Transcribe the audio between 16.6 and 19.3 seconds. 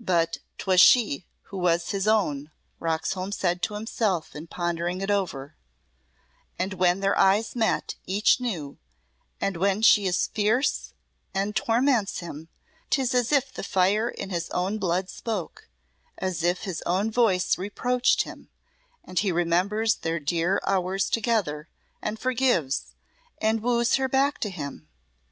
his own voice reproached him and he